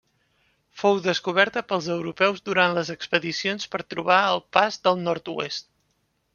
[0.83, 5.73] Fou descoberta pels europeus durant les expedicions per trobar el Pas del Nord-oest.